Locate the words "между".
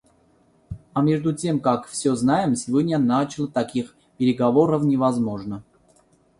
1.03-1.31